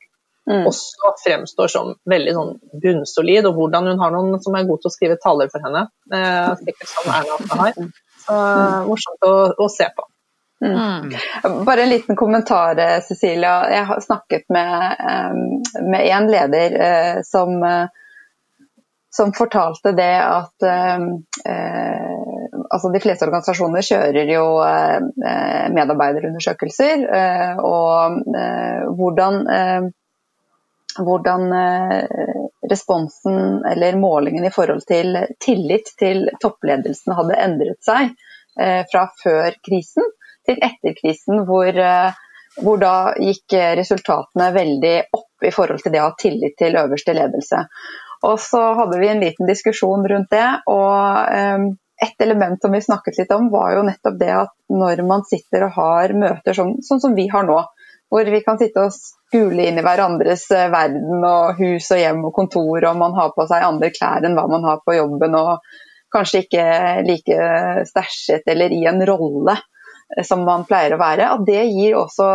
[0.51, 0.67] mm.
[0.67, 4.90] også fremstår som veldig sånn bunnsolid, og hvordan hun har noen som er god til
[4.90, 5.87] å skrive taler for henne.
[6.12, 7.79] Eh, sikkert som Erna også har.
[8.25, 8.90] Så mm.
[8.90, 10.07] morsomt å, å, se på.
[10.64, 10.77] Mm.
[10.77, 11.59] mm.
[11.67, 13.57] Bare en liten kommentar, eh, Cecilia.
[13.73, 17.59] Jeg har snakket med, um, med en leder uh, som,
[19.14, 21.05] som fortalte det at eh,
[22.64, 24.46] altså De fleste organisasjoner kjører jo
[25.77, 27.05] medarbeiderundersøkelser.
[27.62, 28.16] og
[28.98, 29.44] hvordan
[30.98, 32.05] hvordan eh,
[32.70, 38.12] responsen eller målingen i forhold til tillit til toppledelsen hadde endret seg
[38.61, 40.07] eh, fra før krisen
[40.44, 42.14] til etter krisen, hvor, eh,
[42.62, 47.16] hvor da gikk resultatene veldig opp i forhold til det å ha tillit til øverste
[47.16, 47.64] ledelse.
[48.24, 50.46] Og så hadde vi en liten diskusjon rundt det.
[50.70, 55.24] og et element som vi snakket litt om, var jo nettopp det at når man
[55.28, 57.60] sitter og har møter sånn, sånn som vi har nå,
[58.12, 62.24] hvor vi kan sitte og skule inn i hverandres eh, verden og hus og hjem
[62.28, 65.38] og kontor, og man har på seg andre klær enn hva man har på jobben,
[65.38, 65.64] og
[66.14, 66.66] kanskje ikke
[67.08, 67.38] like
[67.88, 71.32] stæsjet eller i en rolle eh, som man pleier å være.
[71.38, 72.28] At det gir også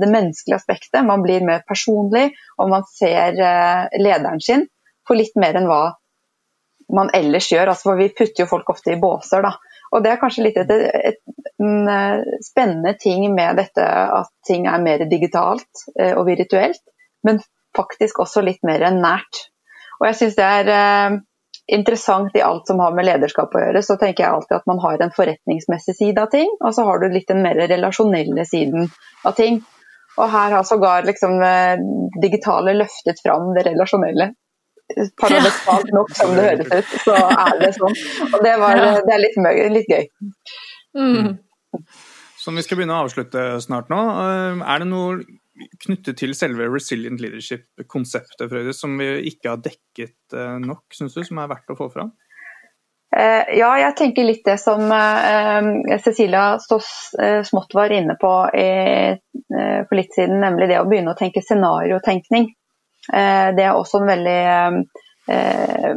[0.00, 1.04] det menneskelige aspektet.
[1.06, 4.68] Man blir mer personlig, og man ser eh, lederen sin
[5.08, 5.82] for litt mer enn hva
[6.92, 7.72] man ellers gjør.
[7.72, 9.54] Altså, for vi putter jo folk ofte i båser, da.
[9.94, 11.20] Og det er kanskje litt et, et,
[11.62, 16.82] en eh, spennende ting med dette at ting er mer digitalt eh, og virtuelt,
[17.26, 17.38] men
[17.76, 19.46] faktisk også litt mer nært.
[20.00, 21.18] Og jeg syns det er eh,
[21.78, 24.82] interessant i alt som har med lederskap å gjøre, så tenker jeg alltid at man
[24.82, 28.90] har en forretningsmessig side av ting, og så har du litt den mer relasjonelle siden
[29.24, 29.62] av ting.
[30.14, 31.40] Og her har sågar liksom
[32.22, 34.28] digitale løftet fram det relasjonelle
[35.20, 38.00] paradoksalt nok som det høres ut, så er det sånn.
[38.30, 39.38] Og det, var, det er litt,
[39.74, 40.08] litt gøy.
[40.94, 41.30] Mm.
[42.44, 44.00] Som vi skal begynne å avslutte snart nå.
[44.24, 45.22] Eh, er det noe
[45.84, 51.22] knyttet til selve resilient leadership-konseptet Frøydis, som vi ikke har dekket eh, nok, syns du,
[51.24, 52.12] som er verdt å få fram?
[53.14, 54.90] Eh, ja, jeg tenker litt det som
[56.02, 56.80] Cecilia så
[57.46, 62.50] smått var inne på for litt siden, nemlig det å begynne å tenke scenariotenkning.
[63.12, 64.40] Eh, det er også en veldig
[65.28, 65.96] eh,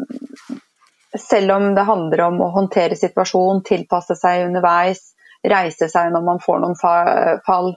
[1.18, 5.00] Selv om det handler om å håndtere situasjonen, tilpasse seg underveis,
[5.48, 7.72] reise seg når man får noen fall,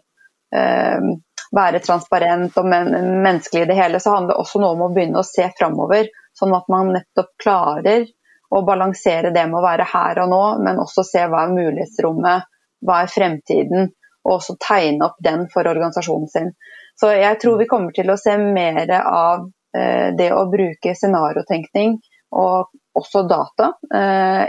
[0.54, 1.10] eh,
[1.56, 5.22] være transparent og menneskelig i det hele, så handler det også noe om å begynne
[5.22, 6.10] å se framover.
[6.36, 8.04] Sånn at man nettopp klarer
[8.50, 12.46] å balansere det med å være her og nå, men også se hva er mulighetsrommet,
[12.86, 13.90] hva er fremtiden,
[14.26, 16.52] og også tegne opp den for organisasjonen sin.
[17.00, 21.96] Så jeg tror vi kommer til å se mer av eh, det å bruke scenariotenkning
[22.36, 22.68] og
[23.00, 24.44] også data eh,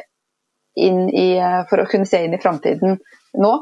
[0.76, 1.30] i,
[1.70, 2.98] for å kunne se inn i framtiden
[3.40, 3.54] nå,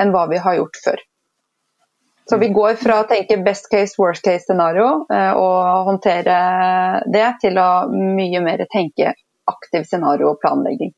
[0.00, 1.04] enn hva vi har gjort før.
[2.30, 6.36] Så vi går fra å tenke best case, worst case scenario eh, og håndtere
[7.10, 9.16] det, til å mye mer tenke
[9.50, 10.92] aktiv scenario og planlegging.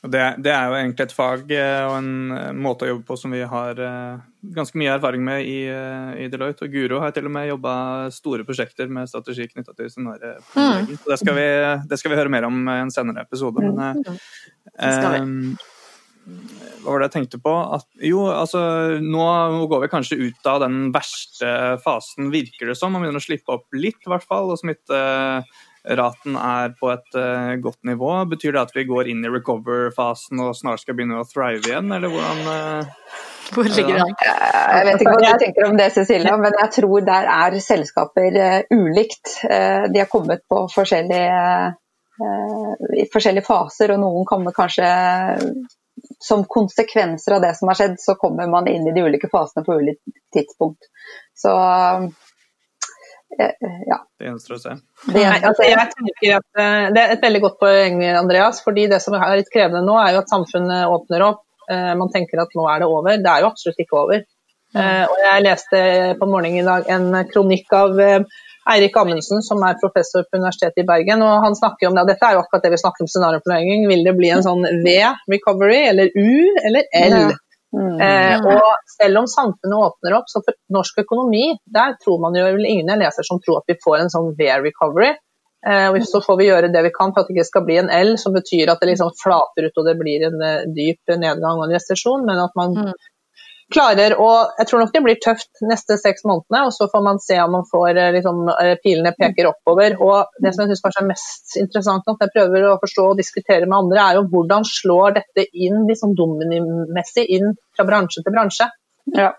[0.00, 3.16] Det, det, er jo egentlig et fag eh, og en eh, måte å jobbe på
[3.20, 4.22] som vi har eh,
[4.56, 6.64] ganske mye erfaring med i, i Deloitte.
[6.64, 7.74] Og Guro har til og med jobba
[8.14, 10.96] store prosjekter med strategi knytta til scenarioplanlegging.
[10.96, 11.04] Mm.
[11.04, 11.48] Det skal, vi,
[11.90, 13.60] det skal, vi, høre mer om i en senere episode.
[13.60, 15.52] Men, mm.
[16.80, 17.52] hva var det jeg tenkte på?
[17.76, 18.62] At, jo, altså
[19.04, 19.26] nå
[19.68, 22.96] går vi kanskje ut av den verste fasen, virker det som.
[22.96, 24.48] Man begynner å slippe opp litt, i hvert fall.
[24.48, 25.04] og smitte
[25.84, 28.12] raten er på et uh, godt nivå.
[28.30, 31.90] Betyr det at vi går inn i recover-fasen og snart skal begynne å thrive igjen,
[31.96, 33.18] eller hvordan uh,
[33.54, 34.14] Hvor ligger det an?
[34.20, 38.38] Jeg vet ikke hva du tenker om det, Cecilia, men jeg tror der er selskaper
[38.38, 39.40] uh, ulikt.
[39.42, 41.42] de har kommet på forskjellige,
[43.00, 44.88] i forskjellige faser, og noen kommer kanskje
[46.20, 49.64] som konsekvenser av det som har skjedd, så kommer man inn i de ulike fasene
[49.64, 50.88] på ulikt tidspunkt.
[51.36, 51.52] Så
[53.38, 53.98] ja.
[54.18, 54.74] Det gjenstår å se.
[55.14, 58.60] Det, altså, jeg tenker at eh, det er et veldig godt poeng, Andreas.
[58.64, 61.46] fordi Det som er litt krevende nå, er jo at samfunnet åpner opp.
[61.70, 63.16] Eh, man tenker at nå er det over.
[63.16, 64.22] Det er jo absolutt ikke over.
[64.70, 65.10] Mm.
[65.10, 65.78] Og Jeg leste
[66.20, 67.96] på morgenen i dag en kronikk av
[68.70, 71.24] Eirik Amundsen, som er professor på Universitetet i Bergen.
[71.26, 73.88] og han snakker om det, og Dette er jo akkurat det vi snakker om scenarioplanlegging.
[73.90, 76.30] Vil det bli en sånn V-recovery, eller U,
[76.62, 77.32] eller L?
[77.70, 77.80] Ja.
[77.80, 78.00] Mm.
[78.02, 82.48] Eh, og selv om samfunnet åpner opp, så for norsk økonomi, der tror man jo
[82.58, 85.12] ingen jeg leser som tror at vi får en sånn V-recovery.
[85.60, 87.76] Eh, og så får vi gjøre det vi kan for at det ikke skal bli
[87.82, 91.14] en L, som betyr at det liksom flater ut og det blir en eh, dyp
[91.20, 92.92] nedgang og en resesjon, men at man Mm.
[93.72, 94.28] Klarer å
[94.58, 97.52] Jeg tror nok det blir tøft neste seks månedene, og så får man se om
[97.56, 99.96] man får eh, liksom, eh, pilene peker oppover.
[100.02, 103.18] Og det som jeg syns kanskje er mest interessant at jeg prøver å forstå og
[103.20, 108.34] diskutere med andre, er jo hvordan slår dette inn liksom dominimessig inn fra bransje til
[108.36, 108.66] bransje.
[109.16, 109.30] Ja.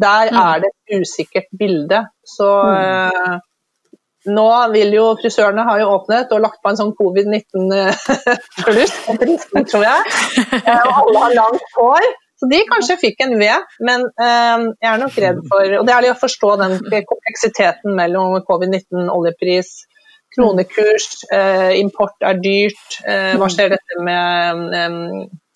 [0.00, 0.38] Der Mm.
[0.40, 1.98] er det et usikkert bilde.
[2.24, 3.34] Så eh,
[4.30, 8.94] nå vil jo frisørene har jo åpnet og lagt på en sånn covid-19-kluss,
[9.72, 10.00] tror jeg.
[10.86, 12.04] Og alle har langt hår.
[12.40, 13.46] Så de kanskje fikk en V,
[13.84, 16.78] men eh, jeg er nok redd for Og det er litt å forstå den
[17.10, 19.74] kompleksiteten mellom covid-19, oljepris,
[20.32, 22.96] kronekurs, eh, import er dyrt.
[23.04, 24.96] Eh, hva skjer dette med eh,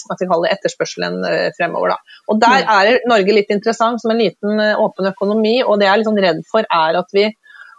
[0.04, 1.94] hva skal jeg etterspørselen eh, fremover.
[1.94, 2.18] Da.
[2.28, 6.04] Og Der er Norge litt interessant som en liten åpen økonomi, og det jeg er
[6.10, 7.30] sånn redd for er at vi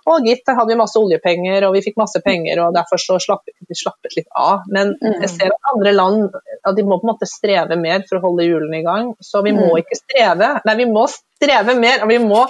[0.06, 3.18] å gitt, der hadde vi masse oljepenger og vi fikk masse penger, og derfor så
[3.22, 4.62] slappet vi slappet litt av.
[4.70, 8.20] Men jeg ser at andre land at de må på en måte streve mer for
[8.20, 9.14] å holde hjulene i gang.
[9.22, 12.44] Så vi må ikke streve, nei vi må streve mer, og vi må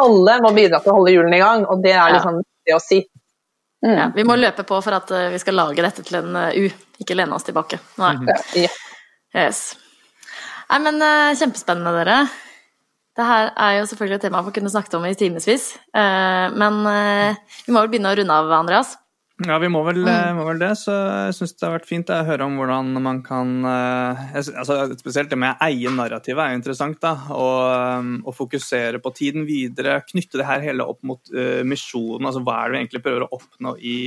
[0.00, 1.66] alle må bidra til å holde hjulene i gang.
[1.66, 2.12] Og det er Ja.
[2.14, 3.00] liksom viktig å si.
[3.84, 3.96] Mm.
[3.96, 6.56] Ja, vi må løpe på for at eh, vi skal lage dette til en eh,
[6.62, 6.70] U,
[7.00, 7.78] ikke lene oss tilbake.
[7.98, 8.14] Nei.
[8.60, 8.68] Ja.
[9.34, 9.74] Yes.
[10.70, 12.18] Nei, men eh, kjempespennende, dere.
[13.20, 15.74] Det her er jo selvfølgelig et tema å kunne snakket om i timevis.
[15.92, 18.96] Eh, men eh, vi må vel begynne å runde av, Andreas.
[19.44, 20.94] Ja, vi må vel, eh, må vel det, så
[21.26, 25.38] jeg syns det har vært fint å høre om hvordan man kan altså, Spesielt det
[25.40, 26.98] med å eie narrativet er jo interessant.
[27.00, 32.28] da, og, og, fokusere på tiden videre, knytte det her hele opp mot uh, misjonen.
[32.28, 33.98] altså Hva er det vi egentlig prøver å oppnå i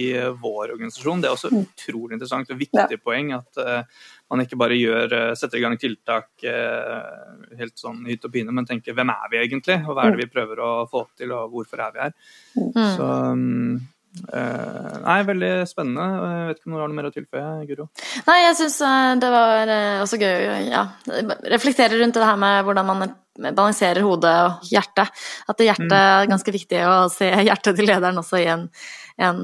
[0.42, 1.22] vår organisasjon?
[1.22, 5.32] Det er også utrolig interessant og viktig poeng at eh, man ikke bare gjør, eh,
[5.38, 9.42] setter i gang tiltak eh, helt sånn hytt og pine, men tenker hvem er vi
[9.44, 12.16] egentlig, og hva er det vi prøver å få til, og hvorfor er vi her?
[12.98, 13.76] Så um,
[14.34, 16.06] eh, Nei, veldig spennende.
[16.24, 17.90] Jeg vet ikke om du har noe mer å tilføye, Guro?
[18.30, 18.80] Nei, jeg syns
[19.22, 19.74] det var
[20.06, 20.88] også gøy ja,
[21.54, 25.24] reflektere rundt det her med hvordan man balanserer hodet og hjertet.
[25.50, 28.68] At det hjertet er ganske viktig å se hjertet til lederen også i en,
[29.22, 29.42] en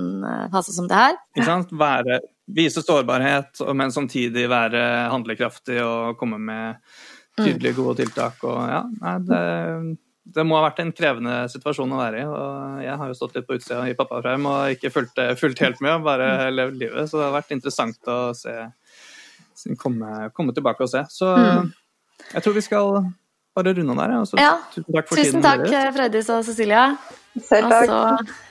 [0.54, 1.18] fase som det her.
[1.36, 1.74] Ikke sant?
[1.74, 2.22] Være,
[2.56, 4.82] vise sårbarhet, men samtidig være
[5.14, 6.80] handlekraftig og komme med
[7.40, 8.42] tydelige, gode tiltak.
[8.44, 9.42] Og, ja, nei, det,
[10.36, 12.26] det må ha vært en krevende situasjon å være i.
[12.28, 15.80] og Jeg har jo stått litt på utsida i pappaperm og ikke fulgt, fulgt helt
[15.86, 17.10] med, bare levd livet.
[17.10, 18.58] Så det har vært interessant å se,
[19.80, 21.06] komme, komme tilbake og se.
[21.14, 21.32] Så
[22.34, 23.02] jeg tror vi skal
[23.56, 24.18] bare runde av der.
[24.18, 24.54] ja, Ja.
[24.74, 25.96] Tusen takk for Tusen tiden takk.
[25.96, 26.84] Frøydis og Cecilia.
[27.40, 27.90] Selv takk.
[27.90, 28.49] så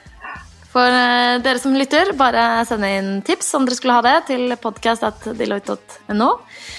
[0.73, 4.53] for eh, dere som lytter, bare sende inn tips om dere skulle ha det, til
[4.61, 6.31] podcast.deloitte.no.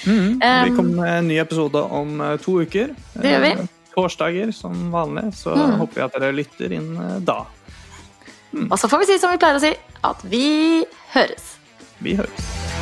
[0.05, 2.93] Mm, vi kommer en ny episode om eh, to uker.
[3.15, 3.53] Det gjør vi.
[3.57, 6.91] Eh, Torsdager som vanlig, så håper vi at dere lytter inn
[7.25, 7.41] da.
[8.69, 9.73] Og så får vi si som vi pleier å si,
[10.07, 10.45] at vi
[11.15, 11.55] høres.
[11.99, 12.78] Vi høres.